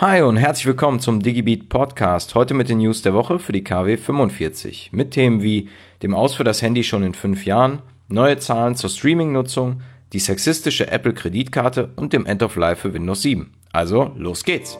Hi 0.00 0.22
und 0.22 0.36
herzlich 0.36 0.66
willkommen 0.66 1.00
zum 1.00 1.24
DigiBeat 1.24 1.68
Podcast. 1.68 2.36
Heute 2.36 2.54
mit 2.54 2.68
den 2.68 2.78
News 2.78 3.02
der 3.02 3.14
Woche 3.14 3.40
für 3.40 3.50
die 3.50 3.64
KW 3.64 3.96
45. 3.96 4.90
Mit 4.92 5.10
Themen 5.10 5.42
wie 5.42 5.70
dem 6.04 6.14
Aus 6.14 6.36
für 6.36 6.44
das 6.44 6.62
Handy 6.62 6.84
schon 6.84 7.02
in 7.02 7.14
fünf 7.14 7.44
Jahren, 7.44 7.82
neue 8.06 8.38
Zahlen 8.38 8.76
zur 8.76 8.90
Streaming-Nutzung, 8.90 9.80
die 10.12 10.20
sexistische 10.20 10.88
Apple-Kreditkarte 10.88 11.90
und 11.96 12.12
dem 12.12 12.26
End 12.26 12.44
of 12.44 12.54
Life 12.54 12.82
für 12.82 12.94
Windows 12.94 13.22
7. 13.22 13.52
Also, 13.72 14.12
los 14.16 14.44
geht's! 14.44 14.78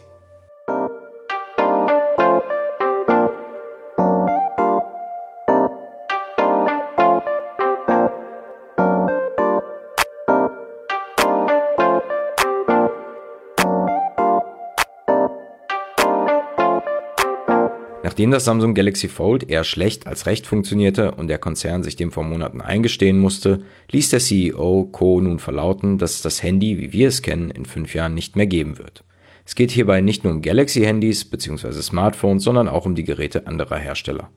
Nachdem 18.01 18.31
das 18.31 18.45
Samsung 18.45 18.75
Galaxy 18.75 19.09
Fold 19.09 19.49
eher 19.49 19.65
schlecht 19.65 20.07
als 20.07 20.25
recht 20.25 20.47
funktionierte 20.47 21.11
und 21.11 21.27
der 21.27 21.37
Konzern 21.37 21.83
sich 21.83 21.97
dem 21.97 22.11
vor 22.11 22.23
Monaten 22.23 22.61
eingestehen 22.61 23.19
musste, 23.19 23.61
ließ 23.91 24.09
der 24.09 24.21
CEO 24.21 24.87
Co. 24.89 25.19
nun 25.19 25.39
verlauten, 25.39 25.97
dass 25.97 26.15
es 26.15 26.21
das 26.21 26.41
Handy, 26.41 26.77
wie 26.77 26.93
wir 26.93 27.09
es 27.09 27.21
kennen, 27.21 27.51
in 27.51 27.65
fünf 27.65 27.93
Jahren 27.93 28.13
nicht 28.13 28.37
mehr 28.37 28.47
geben 28.47 28.77
wird. 28.77 29.03
Es 29.45 29.53
geht 29.53 29.71
hierbei 29.71 29.99
nicht 29.99 30.23
nur 30.23 30.31
um 30.31 30.41
Galaxy-Handys 30.41 31.25
bzw. 31.25 31.73
Smartphones, 31.81 32.43
sondern 32.43 32.69
auch 32.69 32.85
um 32.85 32.95
die 32.95 33.03
Geräte 33.03 33.47
anderer 33.47 33.77
Hersteller. 33.77 34.29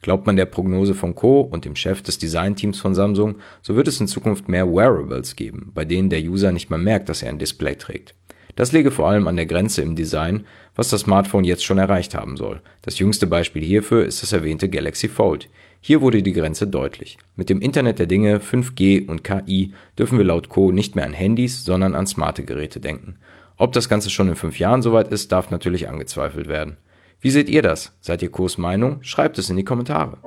Glaubt 0.00 0.26
man 0.26 0.36
der 0.36 0.46
Prognose 0.46 0.94
von 0.94 1.14
Co. 1.14 1.42
und 1.42 1.66
dem 1.66 1.76
Chef 1.76 2.00
des 2.00 2.16
Designteams 2.16 2.80
von 2.80 2.94
Samsung, 2.94 3.36
so 3.60 3.76
wird 3.76 3.88
es 3.88 4.00
in 4.00 4.08
Zukunft 4.08 4.48
mehr 4.48 4.66
Wearables 4.66 5.36
geben, 5.36 5.72
bei 5.74 5.84
denen 5.84 6.08
der 6.08 6.22
User 6.22 6.52
nicht 6.52 6.70
mehr 6.70 6.78
merkt, 6.78 7.10
dass 7.10 7.22
er 7.22 7.28
ein 7.28 7.38
Display 7.38 7.74
trägt. 7.74 8.14
Das 8.60 8.72
läge 8.72 8.90
vor 8.90 9.08
allem 9.08 9.26
an 9.26 9.36
der 9.36 9.46
Grenze 9.46 9.80
im 9.80 9.96
Design, 9.96 10.44
was 10.76 10.90
das 10.90 11.00
Smartphone 11.00 11.44
jetzt 11.44 11.64
schon 11.64 11.78
erreicht 11.78 12.14
haben 12.14 12.36
soll. 12.36 12.60
Das 12.82 12.98
jüngste 12.98 13.26
Beispiel 13.26 13.64
hierfür 13.64 14.04
ist 14.04 14.22
das 14.22 14.34
erwähnte 14.34 14.68
Galaxy 14.68 15.08
Fold. 15.08 15.48
Hier 15.80 16.02
wurde 16.02 16.22
die 16.22 16.34
Grenze 16.34 16.66
deutlich. 16.66 17.16
Mit 17.36 17.48
dem 17.48 17.62
Internet 17.62 17.98
der 17.98 18.04
Dinge, 18.04 18.38
5G 18.38 19.08
und 19.08 19.24
KI 19.24 19.72
dürfen 19.98 20.18
wir 20.18 20.26
laut 20.26 20.50
Co. 20.50 20.72
nicht 20.72 20.94
mehr 20.94 21.06
an 21.06 21.14
Handys, 21.14 21.64
sondern 21.64 21.94
an 21.94 22.06
smarte 22.06 22.44
Geräte 22.44 22.80
denken. 22.80 23.16
Ob 23.56 23.72
das 23.72 23.88
Ganze 23.88 24.10
schon 24.10 24.28
in 24.28 24.36
fünf 24.36 24.58
Jahren 24.58 24.82
soweit 24.82 25.08
ist, 25.08 25.32
darf 25.32 25.50
natürlich 25.50 25.88
angezweifelt 25.88 26.46
werden. 26.46 26.76
Wie 27.22 27.30
seht 27.30 27.48
ihr 27.48 27.62
das? 27.62 27.96
Seid 28.02 28.20
ihr 28.20 28.30
Co's 28.30 28.58
Meinung? 28.58 29.02
Schreibt 29.02 29.38
es 29.38 29.48
in 29.48 29.56
die 29.56 29.64
Kommentare. 29.64 30.18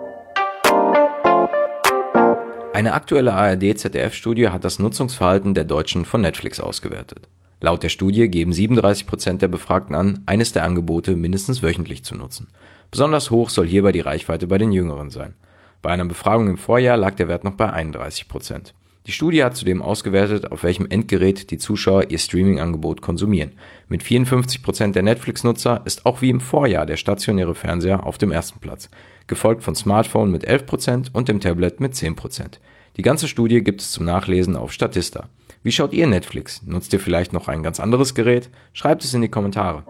Eine 2.73 2.93
aktuelle 2.93 3.33
ARD-ZDF-Studie 3.33 4.49
hat 4.49 4.63
das 4.63 4.79
Nutzungsverhalten 4.79 5.53
der 5.53 5.65
Deutschen 5.65 6.03
von 6.03 6.21
Netflix 6.21 6.59
ausgewertet. 6.59 7.27
Laut 7.63 7.81
der 7.81 7.87
Studie 7.87 8.27
geben 8.27 8.51
37 8.51 9.07
Prozent 9.07 9.41
der 9.41 9.47
Befragten 9.47 9.95
an, 9.95 10.19
eines 10.25 10.51
der 10.51 10.65
Angebote 10.65 11.15
mindestens 11.15 11.63
wöchentlich 11.63 12.03
zu 12.03 12.13
nutzen. 12.13 12.49
Besonders 12.91 13.31
hoch 13.31 13.49
soll 13.49 13.65
hierbei 13.65 13.93
die 13.93 14.01
Reichweite 14.01 14.47
bei 14.47 14.57
den 14.57 14.73
Jüngeren 14.73 15.09
sein. 15.09 15.33
Bei 15.81 15.91
einer 15.91 16.03
Befragung 16.03 16.49
im 16.49 16.57
Vorjahr 16.57 16.97
lag 16.97 17.15
der 17.15 17.29
Wert 17.29 17.45
noch 17.45 17.53
bei 17.53 17.71
31 17.71 18.27
Prozent. 18.27 18.73
Die 19.07 19.13
Studie 19.13 19.45
hat 19.45 19.55
zudem 19.55 19.81
ausgewertet, 19.81 20.51
auf 20.51 20.63
welchem 20.63 20.87
Endgerät 20.87 21.51
die 21.51 21.57
Zuschauer 21.57 22.11
ihr 22.11 22.19
Streaming-Angebot 22.19 23.01
konsumieren. 23.01 23.53
Mit 23.87 24.03
54 24.03 24.61
Prozent 24.61 24.97
der 24.97 25.03
Netflix-Nutzer 25.03 25.83
ist 25.85 26.05
auch 26.05 26.21
wie 26.21 26.31
im 26.31 26.41
Vorjahr 26.41 26.85
der 26.85 26.97
stationäre 26.97 27.55
Fernseher 27.55 28.05
auf 28.05 28.17
dem 28.17 28.33
ersten 28.33 28.59
Platz, 28.59 28.89
gefolgt 29.27 29.63
von 29.63 29.75
Smartphone 29.75 30.31
mit 30.31 30.43
11 30.43 30.65
Prozent 30.65 31.11
und 31.13 31.29
dem 31.29 31.39
Tablet 31.39 31.79
mit 31.79 31.95
10 31.95 32.17
Prozent. 32.17 32.59
Die 32.97 33.03
ganze 33.03 33.29
Studie 33.29 33.63
gibt 33.63 33.79
es 33.79 33.91
zum 33.91 34.03
Nachlesen 34.03 34.57
auf 34.57 34.73
Statista. 34.73 35.29
Wie 35.65 35.71
schaut 35.71 35.93
ihr 35.93 36.07
Netflix? 36.07 36.61
Nutzt 36.65 36.91
ihr 36.91 36.99
vielleicht 36.99 37.31
noch 37.31 37.47
ein 37.47 37.63
ganz 37.63 37.79
anderes 37.79 38.13
Gerät? 38.13 38.49
Schreibt 38.73 39.05
es 39.05 39.13
in 39.13 39.21
die 39.21 39.29
Kommentare. 39.29 39.85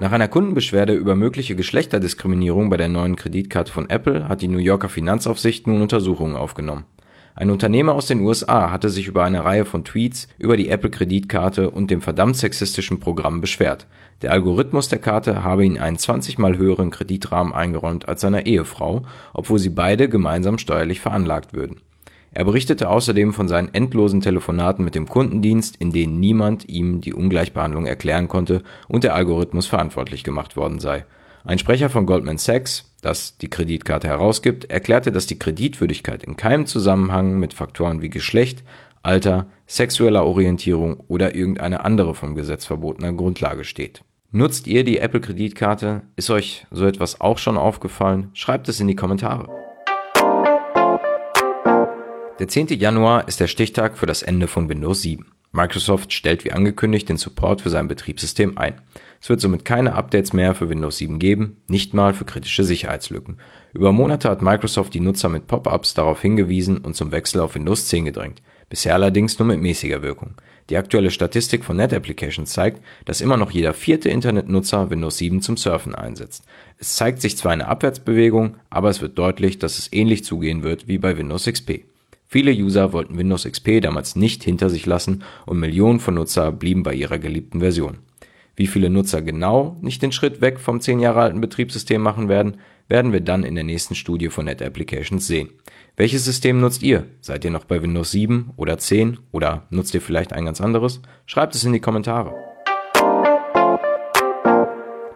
Nach 0.00 0.10
einer 0.10 0.26
Kundenbeschwerde 0.26 0.94
über 0.94 1.14
mögliche 1.14 1.54
Geschlechterdiskriminierung 1.54 2.68
bei 2.68 2.76
der 2.76 2.88
neuen 2.88 3.14
Kreditkarte 3.14 3.70
von 3.70 3.88
Apple 3.88 4.28
hat 4.28 4.42
die 4.42 4.48
New 4.48 4.58
Yorker 4.58 4.88
Finanzaufsicht 4.88 5.68
nun 5.68 5.82
Untersuchungen 5.82 6.34
aufgenommen. 6.34 6.84
Ein 7.36 7.50
Unternehmer 7.50 7.94
aus 7.94 8.06
den 8.06 8.22
USA 8.22 8.72
hatte 8.72 8.88
sich 8.88 9.06
über 9.06 9.22
eine 9.22 9.44
Reihe 9.44 9.66
von 9.66 9.84
Tweets 9.84 10.26
über 10.36 10.56
die 10.56 10.68
Apple-Kreditkarte 10.68 11.70
und 11.70 11.92
dem 11.92 12.00
verdammt 12.00 12.38
sexistischen 12.38 12.98
Programm 12.98 13.40
beschwert. 13.40 13.86
Der 14.22 14.32
Algorithmus 14.32 14.88
der 14.88 14.98
Karte 14.98 15.44
habe 15.44 15.64
ihn 15.64 15.78
einen 15.78 15.96
20 15.96 16.38
mal 16.38 16.58
höheren 16.58 16.90
Kreditrahmen 16.90 17.52
eingeräumt 17.52 18.08
als 18.08 18.20
seiner 18.20 18.46
Ehefrau, 18.46 19.02
obwohl 19.32 19.60
sie 19.60 19.70
beide 19.70 20.08
gemeinsam 20.08 20.58
steuerlich 20.58 20.98
veranlagt 20.98 21.54
würden. 21.54 21.82
Er 22.32 22.44
berichtete 22.44 22.88
außerdem 22.88 23.32
von 23.32 23.48
seinen 23.48 23.74
endlosen 23.74 24.20
Telefonaten 24.20 24.84
mit 24.84 24.94
dem 24.94 25.08
Kundendienst, 25.08 25.76
in 25.76 25.92
denen 25.92 26.20
niemand 26.20 26.68
ihm 26.68 27.00
die 27.00 27.12
Ungleichbehandlung 27.12 27.86
erklären 27.86 28.28
konnte 28.28 28.62
und 28.86 29.02
der 29.02 29.14
Algorithmus 29.14 29.66
verantwortlich 29.66 30.22
gemacht 30.22 30.56
worden 30.56 30.78
sei. 30.78 31.04
Ein 31.44 31.58
Sprecher 31.58 31.88
von 31.88 32.06
Goldman 32.06 32.38
Sachs, 32.38 32.92
das 33.00 33.36
die 33.38 33.48
Kreditkarte 33.48 34.08
herausgibt, 34.08 34.70
erklärte, 34.70 35.10
dass 35.10 35.26
die 35.26 35.38
Kreditwürdigkeit 35.38 36.22
in 36.22 36.36
keinem 36.36 36.66
Zusammenhang 36.66 37.38
mit 37.38 37.54
Faktoren 37.54 38.02
wie 38.02 38.10
Geschlecht, 38.10 38.62
Alter, 39.02 39.46
sexueller 39.66 40.24
Orientierung 40.24 41.02
oder 41.08 41.34
irgendeine 41.34 41.84
andere 41.84 42.14
vom 42.14 42.34
Gesetz 42.34 42.66
verbotene 42.66 43.14
Grundlage 43.14 43.64
steht. 43.64 44.04
Nutzt 44.30 44.66
ihr 44.66 44.84
die 44.84 44.98
Apple 44.98 45.20
Kreditkarte? 45.20 46.02
Ist 46.14 46.30
euch 46.30 46.66
so 46.70 46.86
etwas 46.86 47.20
auch 47.20 47.38
schon 47.38 47.56
aufgefallen? 47.56 48.30
Schreibt 48.34 48.68
es 48.68 48.78
in 48.78 48.86
die 48.86 48.94
Kommentare. 48.94 49.59
Der 52.40 52.48
10. 52.48 52.68
Januar 52.68 53.28
ist 53.28 53.38
der 53.38 53.48
Stichtag 53.48 53.98
für 53.98 54.06
das 54.06 54.22
Ende 54.22 54.48
von 54.48 54.70
Windows 54.70 55.02
7. 55.02 55.26
Microsoft 55.52 56.10
stellt 56.14 56.42
wie 56.46 56.52
angekündigt 56.52 57.06
den 57.10 57.18
Support 57.18 57.60
für 57.60 57.68
sein 57.68 57.86
Betriebssystem 57.86 58.56
ein. 58.56 58.80
Es 59.20 59.28
wird 59.28 59.42
somit 59.42 59.66
keine 59.66 59.92
Updates 59.92 60.32
mehr 60.32 60.54
für 60.54 60.70
Windows 60.70 60.96
7 60.96 61.18
geben, 61.18 61.58
nicht 61.68 61.92
mal 61.92 62.14
für 62.14 62.24
kritische 62.24 62.64
Sicherheitslücken. 62.64 63.36
Über 63.74 63.92
Monate 63.92 64.30
hat 64.30 64.40
Microsoft 64.40 64.94
die 64.94 65.00
Nutzer 65.00 65.28
mit 65.28 65.48
Pop-ups 65.48 65.92
darauf 65.92 66.22
hingewiesen 66.22 66.78
und 66.78 66.96
zum 66.96 67.12
Wechsel 67.12 67.42
auf 67.42 67.56
Windows 67.56 67.88
10 67.88 68.06
gedrängt. 68.06 68.40
Bisher 68.70 68.94
allerdings 68.94 69.38
nur 69.38 69.46
mit 69.46 69.60
mäßiger 69.60 70.00
Wirkung. 70.00 70.32
Die 70.70 70.78
aktuelle 70.78 71.10
Statistik 71.10 71.62
von 71.62 71.76
Net 71.76 71.92
Applications 71.92 72.50
zeigt, 72.50 72.82
dass 73.04 73.20
immer 73.20 73.36
noch 73.36 73.50
jeder 73.50 73.74
vierte 73.74 74.08
Internetnutzer 74.08 74.88
Windows 74.88 75.18
7 75.18 75.42
zum 75.42 75.58
Surfen 75.58 75.94
einsetzt. 75.94 76.44
Es 76.78 76.96
zeigt 76.96 77.20
sich 77.20 77.36
zwar 77.36 77.52
eine 77.52 77.68
Abwärtsbewegung, 77.68 78.56
aber 78.70 78.88
es 78.88 79.02
wird 79.02 79.18
deutlich, 79.18 79.58
dass 79.58 79.78
es 79.78 79.92
ähnlich 79.92 80.24
zugehen 80.24 80.62
wird 80.62 80.88
wie 80.88 80.96
bei 80.96 81.18
Windows 81.18 81.44
XP. 81.44 81.84
Viele 82.32 82.52
User 82.52 82.92
wollten 82.92 83.18
Windows 83.18 83.42
XP 83.42 83.80
damals 83.80 84.14
nicht 84.14 84.44
hinter 84.44 84.70
sich 84.70 84.86
lassen 84.86 85.24
und 85.46 85.58
Millionen 85.58 85.98
von 85.98 86.14
Nutzer 86.14 86.52
blieben 86.52 86.84
bei 86.84 86.94
ihrer 86.94 87.18
geliebten 87.18 87.58
Version. 87.58 87.98
Wie 88.54 88.68
viele 88.68 88.88
Nutzer 88.88 89.20
genau 89.20 89.76
nicht 89.80 90.00
den 90.00 90.12
Schritt 90.12 90.40
weg 90.40 90.60
vom 90.60 90.80
10 90.80 91.00
Jahre 91.00 91.22
alten 91.22 91.40
Betriebssystem 91.40 92.00
machen 92.00 92.28
werden, 92.28 92.58
werden 92.86 93.12
wir 93.12 93.20
dann 93.20 93.42
in 93.42 93.56
der 93.56 93.64
nächsten 93.64 93.96
Studie 93.96 94.28
von 94.28 94.44
Net 94.44 94.62
Applications 94.62 95.26
sehen. 95.26 95.48
Welches 95.96 96.24
System 96.24 96.60
nutzt 96.60 96.84
ihr? 96.84 97.06
Seid 97.20 97.44
ihr 97.44 97.50
noch 97.50 97.64
bei 97.64 97.82
Windows 97.82 98.12
7 98.12 98.52
oder 98.56 98.78
10 98.78 99.18
oder 99.32 99.66
nutzt 99.70 99.92
ihr 99.94 100.00
vielleicht 100.00 100.32
ein 100.32 100.44
ganz 100.44 100.60
anderes? 100.60 101.02
Schreibt 101.26 101.56
es 101.56 101.64
in 101.64 101.72
die 101.72 101.80
Kommentare. 101.80 102.49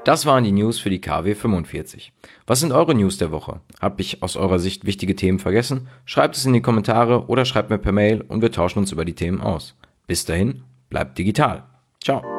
Das 0.05 0.27
waren 0.27 0.45
die 0.45 0.53
News 0.53 0.79
für 0.79 0.91
die 0.91 1.01
KW 1.01 1.35
45. 1.35 2.13
Was 2.47 2.61
sind 2.61 2.73
eure 2.73 2.95
News 2.95 3.17
der 3.17 3.31
Woche? 3.31 3.61
Hab 3.81 4.01
ich 4.01 4.23
aus 4.23 4.37
eurer 4.37 4.59
Sicht 4.59 4.85
wichtige 4.85 5.17
Themen 5.17 5.39
vergessen? 5.39 5.89
Schreibt 6.05 6.37
es 6.37 6.45
in 6.45 6.53
die 6.53 6.61
Kommentare 6.61 7.27
oder 7.29 7.47
schreibt 7.47 7.71
mir 7.71 7.79
per 7.79 7.93
Mail 7.93 8.21
und 8.21 8.43
wir 8.43 8.53
tauschen 8.53 8.81
uns 8.81 8.93
über 8.93 9.07
die 9.07 9.15
Themen 9.15 9.41
aus. 9.41 9.75
Bis 10.07 10.27
dahin, 10.27 10.63
bleibt 10.91 11.17
digital. 11.17 11.65
Ciao. 12.03 12.34